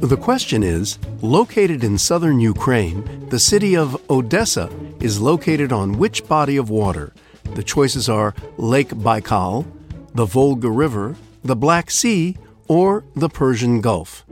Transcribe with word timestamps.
The 0.00 0.16
question 0.16 0.62
is 0.62 0.98
located 1.22 1.84
in 1.84 1.96
southern 1.96 2.40
Ukraine, 2.40 3.28
the 3.28 3.38
city 3.38 3.76
of 3.76 3.96
Odessa 4.10 4.68
is 4.98 5.20
located 5.20 5.72
on 5.72 5.98
which 5.98 6.26
body 6.26 6.56
of 6.56 6.68
water? 6.68 7.12
The 7.54 7.62
choices 7.62 8.08
are 8.08 8.34
Lake 8.56 8.88
Baikal, 8.88 9.66
the 10.14 10.24
Volga 10.24 10.68
River, 10.68 11.16
the 11.44 11.54
Black 11.54 11.90
Sea, 11.90 12.36
or 12.66 13.04
the 13.14 13.28
Persian 13.28 13.80
Gulf. 13.80 14.24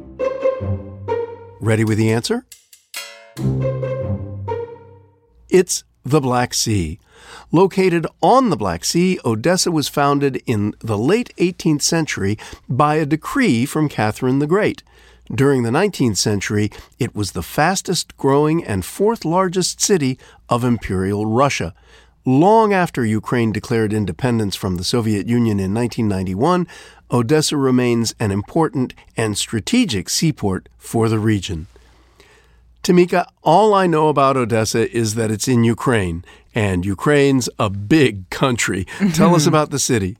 Ready 1.61 1.85
with 1.85 1.99
the 1.99 2.11
answer? 2.11 2.45
It's 5.49 5.85
the 6.05 6.21
Black 6.21 6.55
Sea. 6.55 6.99
Located 7.53 8.07
on 8.21 8.51
the 8.51 8.57
Black 8.57 8.85
Sea, 8.85 9.19
Odessa 9.25 9.71
was 9.71 9.89
founded 9.89 10.43
in 10.47 10.75
the 10.81 10.99
late 10.99 11.33
18th 11.37 11.83
century 11.83 12.39
by 12.69 12.97
a 12.97 13.07
decree 13.07 13.65
from 13.67 13.89
Catherine 13.89 14.39
the 14.39 14.47
Great. 14.47 14.83
During 15.35 15.63
the 15.63 15.71
19th 15.71 16.17
century, 16.17 16.71
it 16.99 17.15
was 17.15 17.33
the 17.33 17.43
fastest 17.43 18.17
growing 18.17 18.65
and 18.65 18.85
fourth 18.85 19.25
largest 19.25 19.81
city 19.81 20.19
of 20.49 20.65
Imperial 20.65 21.27
Russia. 21.27 21.75
Long 22.25 22.73
after 22.73 23.05
Ukraine 23.05 23.53
declared 23.53 23.93
independence 23.93 24.57
from 24.57 24.77
the 24.77 24.85
Soviet 24.85 25.27
Union 25.27 25.61
in 25.61 25.73
1991, 25.73 26.67
Odessa 27.11 27.57
remains 27.57 28.15
an 28.21 28.31
important 28.31 28.95
and 29.17 29.37
strategic 29.37 30.09
seaport 30.09 30.69
for 30.77 31.09
the 31.09 31.19
region. 31.19 31.69
Tamika, 32.89 33.27
all 33.43 33.75
I 33.75 33.87
know 33.87 34.09
about 34.09 34.39
Odessa 34.39 34.91
is 34.97 35.15
that 35.15 35.31
it's 35.31 35.47
in 35.47 35.63
Ukraine, 35.63 36.25
and 36.55 36.87
Ukraine's 36.87 37.51
a 37.59 37.69
big 37.69 38.31
country. 38.31 38.87
Tell 39.13 39.35
us 39.35 39.47
about 39.53 39.69
the 39.69 39.79
city. 39.79 40.17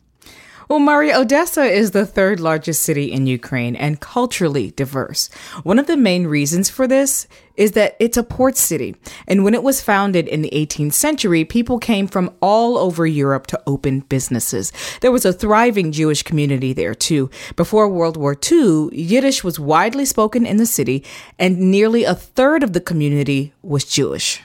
Well, 0.69 0.81
Murray, 0.81 1.15
Odessa 1.15 1.65
is 1.65 1.93
the 1.93 2.05
third 2.05 2.41
largest 2.41 2.83
city 2.83 3.11
in 3.11 3.27
Ukraine 3.27 3.75
and 3.75 4.01
culturally 4.01 4.73
diverse. 4.73 5.31
One 5.63 5.79
of 5.79 5.87
the 5.87 5.97
main 5.97 6.27
reasons 6.27 6.69
for 6.69 6.87
this 6.87 7.27
is 7.57 7.73
that 7.73 7.97
it's 7.99 8.19
a 8.19 8.23
port 8.23 8.59
city. 8.59 8.95
And 9.27 9.45
when 9.45 9.55
it 9.55 9.63
was 9.63 9.81
founded 9.81 10.29
in 10.29 10.43
the 10.43 10.51
18th 10.51 10.93
century, 10.93 11.47
people 11.47 11.79
came 11.79 12.07
from 12.07 12.35
all 12.43 12.77
over 12.77 13.07
Europe 13.07 13.47
to 13.47 13.63
open 13.67 14.01
businesses. 14.01 14.71
There 15.01 15.11
was 15.11 15.25
a 15.25 15.33
thriving 15.33 15.91
Jewish 15.91 16.23
community 16.23 16.75
there 16.75 16.95
too. 16.95 17.31
Before 17.57 17.89
World 17.89 18.19
War 18.19 18.37
II, 18.37 18.91
Yiddish 18.93 19.43
was 19.43 19.59
widely 19.59 20.05
spoken 20.05 20.45
in 20.45 20.59
the 20.59 20.67
city, 20.67 21.03
and 21.39 21.59
nearly 21.59 22.05
a 22.05 22.15
third 22.15 22.63
of 22.63 22.75
the 22.75 22.81
community 22.83 23.55
was 23.63 23.87
Jewish. 23.87 24.43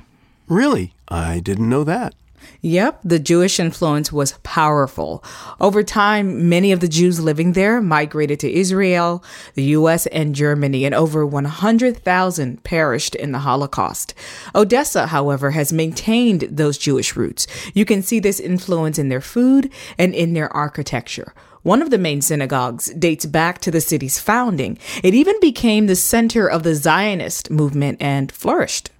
Really? 0.48 0.94
I 1.10 1.42
didn't 1.42 1.70
know 1.70 1.84
that. 1.84 2.16
Yep, 2.62 3.02
the 3.04 3.20
Jewish 3.20 3.60
influence 3.60 4.12
was 4.12 4.34
powerful. 4.44 5.24
Over 5.60 5.84
time, 5.84 6.50
many 6.50 6.72
of 6.72 6.80
the 6.80 6.88
Jews 6.88 7.20
living 7.20 7.54
there 7.54 7.82
migrated 7.82 8.40
to 8.42 8.52
Israel, 8.52 9.24
the 9.56 9.64
US, 9.64 10.06
and 10.08 10.34
Germany, 10.36 10.86
and 10.86 10.96
over 10.96 11.26
100,000 11.26 12.64
perished 12.64 13.16
in 13.16 13.32
the 13.32 13.40
Holocaust. 13.40 14.14
Odessa, 14.56 15.08
however, 15.08 15.52
has 15.52 15.74
maintained 15.74 16.42
those 16.50 16.78
Jewish 16.78 17.16
roots. 17.16 17.48
You 17.74 17.86
can 17.86 18.02
see 18.02 18.20
this 18.20 18.40
influence 18.40 18.98
in 18.98 19.10
their 19.10 19.22
food 19.22 19.72
and 19.98 20.14
in 20.14 20.34
their 20.34 20.52
architecture. 20.56 21.34
One 21.64 21.82
of 21.82 21.92
the 21.92 21.98
main 21.98 22.22
synagogues 22.22 22.88
dates 22.94 23.26
back 23.26 23.60
to 23.60 23.72
the 23.72 23.80
city's 23.80 24.20
founding. 24.20 24.78
It 25.02 25.14
even 25.14 25.40
became 25.40 25.88
the 25.88 25.96
center 25.96 26.46
of 26.46 26.64
the 26.64 26.76
Zionist 26.76 27.50
movement 27.50 28.02
and 28.02 28.32
flourished. 28.32 28.92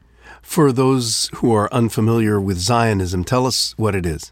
For 0.44 0.72
those 0.72 1.32
who 1.36 1.52
are 1.54 1.74
unfamiliar 1.74 2.40
with 2.40 2.60
Zionism, 2.60 3.24
tell 3.24 3.48
us 3.48 3.74
what 3.76 3.96
it 3.96 4.06
is. 4.06 4.32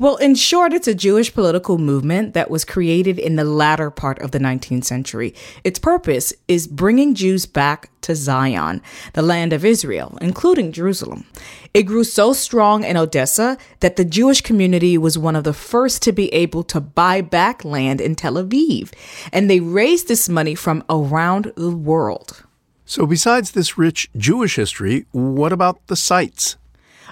Well, 0.00 0.16
in 0.16 0.34
short, 0.34 0.72
it's 0.72 0.88
a 0.88 0.94
Jewish 0.94 1.32
political 1.34 1.76
movement 1.76 2.32
that 2.32 2.50
was 2.50 2.64
created 2.64 3.18
in 3.18 3.36
the 3.36 3.44
latter 3.44 3.90
part 3.90 4.18
of 4.20 4.30
the 4.30 4.38
19th 4.38 4.84
century. 4.84 5.34
Its 5.62 5.78
purpose 5.78 6.32
is 6.48 6.66
bringing 6.66 7.14
Jews 7.14 7.44
back 7.44 7.90
to 8.00 8.14
Zion, 8.14 8.80
the 9.12 9.20
land 9.20 9.52
of 9.52 9.62
Israel, 9.62 10.16
including 10.22 10.72
Jerusalem. 10.72 11.26
It 11.74 11.82
grew 11.82 12.02
so 12.02 12.32
strong 12.32 12.82
in 12.82 12.96
Odessa 12.96 13.58
that 13.80 13.96
the 13.96 14.06
Jewish 14.06 14.40
community 14.40 14.96
was 14.96 15.18
one 15.18 15.36
of 15.36 15.44
the 15.44 15.52
first 15.52 16.00
to 16.04 16.12
be 16.12 16.32
able 16.32 16.64
to 16.64 16.80
buy 16.80 17.20
back 17.20 17.62
land 17.62 18.00
in 18.00 18.14
Tel 18.14 18.34
Aviv, 18.34 18.94
and 19.34 19.50
they 19.50 19.60
raised 19.60 20.08
this 20.08 20.30
money 20.30 20.54
from 20.54 20.82
around 20.88 21.52
the 21.56 21.70
world. 21.70 22.42
So, 22.90 23.06
besides 23.06 23.52
this 23.52 23.78
rich 23.78 24.10
Jewish 24.16 24.56
history, 24.56 25.06
what 25.12 25.52
about 25.52 25.86
the 25.86 25.94
sites? 25.94 26.56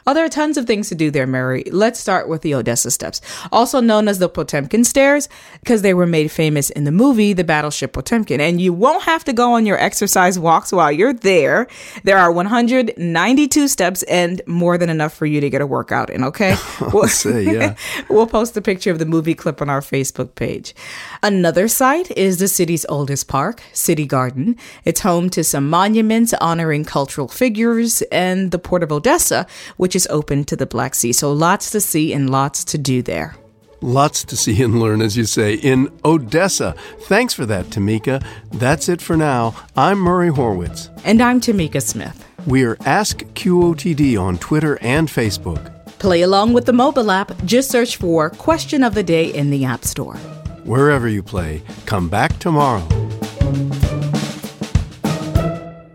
Oh, 0.06 0.14
there 0.14 0.24
are 0.24 0.28
tons 0.28 0.56
of 0.56 0.66
things 0.66 0.88
to 0.88 0.94
do 0.94 1.10
there, 1.10 1.26
Murray. 1.26 1.64
Let's 1.70 2.00
start 2.00 2.28
with 2.28 2.42
the 2.42 2.54
Odessa 2.54 2.90
Steps, 2.90 3.20
also 3.52 3.80
known 3.80 4.08
as 4.08 4.18
the 4.18 4.28
Potemkin 4.28 4.84
Stairs, 4.84 5.28
because 5.60 5.82
they 5.82 5.94
were 5.94 6.06
made 6.06 6.30
famous 6.30 6.70
in 6.70 6.84
the 6.84 6.92
movie 6.92 7.32
The 7.32 7.44
Battleship 7.44 7.92
Potemkin. 7.92 8.40
And 8.40 8.60
you 8.60 8.72
won't 8.72 9.02
have 9.04 9.24
to 9.24 9.32
go 9.32 9.52
on 9.52 9.66
your 9.66 9.78
exercise 9.78 10.38
walks 10.38 10.72
while 10.72 10.92
you're 10.92 11.12
there. 11.12 11.66
There 12.04 12.18
are 12.18 12.30
192 12.32 13.68
steps 13.68 14.02
and 14.04 14.40
more 14.46 14.78
than 14.78 14.90
enough 14.90 15.14
for 15.14 15.26
you 15.26 15.40
to 15.40 15.50
get 15.50 15.60
a 15.60 15.66
workout 15.66 16.10
in, 16.10 16.24
okay? 16.24 16.56
we'll, 16.92 17.08
say, 17.08 17.44
yeah. 17.44 17.74
we'll 18.08 18.26
post 18.26 18.56
a 18.56 18.62
picture 18.62 18.90
of 18.90 18.98
the 18.98 19.06
movie 19.06 19.34
clip 19.34 19.60
on 19.60 19.68
our 19.68 19.80
Facebook 19.80 20.34
page. 20.34 20.74
Another 21.22 21.68
site 21.68 22.10
is 22.12 22.38
the 22.38 22.48
city's 22.48 22.86
oldest 22.88 23.28
park, 23.28 23.62
City 23.72 24.06
Garden. 24.06 24.56
It's 24.84 25.00
home 25.00 25.30
to 25.30 25.44
some 25.44 25.68
monuments 25.68 26.34
honoring 26.34 26.84
cultural 26.84 27.28
figures 27.28 28.02
and 28.12 28.50
the 28.50 28.58
Port 28.58 28.82
of 28.82 28.92
Odessa, 28.92 29.46
which 29.88 29.96
is 29.96 30.06
open 30.10 30.44
to 30.44 30.54
the 30.54 30.66
Black 30.66 30.94
Sea. 30.94 31.14
So 31.14 31.32
lots 31.32 31.70
to 31.70 31.80
see 31.80 32.12
and 32.12 32.28
lots 32.28 32.62
to 32.64 32.76
do 32.76 33.00
there. 33.00 33.34
Lots 33.80 34.22
to 34.24 34.36
see 34.36 34.62
and 34.62 34.78
learn, 34.78 35.00
as 35.00 35.16
you 35.16 35.24
say, 35.24 35.54
in 35.54 35.88
Odessa. 36.04 36.74
Thanks 37.04 37.32
for 37.32 37.46
that, 37.46 37.70
Tamika. 37.70 38.22
That's 38.52 38.90
it 38.90 39.00
for 39.00 39.16
now. 39.16 39.54
I'm 39.74 39.98
Murray 39.98 40.28
Horwitz. 40.28 40.90
And 41.06 41.22
I'm 41.22 41.40
Tamika 41.40 41.80
Smith. 41.80 42.22
We're 42.46 42.76
Ask 42.84 43.20
QOTD 43.32 44.20
on 44.20 44.36
Twitter 44.36 44.78
and 44.82 45.08
Facebook. 45.08 45.72
Play 45.98 46.20
along 46.20 46.52
with 46.52 46.66
the 46.66 46.74
mobile 46.74 47.10
app. 47.10 47.32
Just 47.46 47.70
search 47.70 47.96
for 47.96 48.28
Question 48.28 48.84
of 48.84 48.92
the 48.92 49.02
Day 49.02 49.32
in 49.32 49.48
the 49.48 49.64
App 49.64 49.86
Store. 49.86 50.16
Wherever 50.64 51.08
you 51.08 51.22
play, 51.22 51.62
come 51.86 52.10
back 52.10 52.38
tomorrow. 52.40 52.86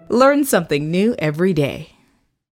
Learn 0.09 0.45
something 0.45 0.89
new 0.89 1.13
every 1.19 1.53
day. 1.53 1.92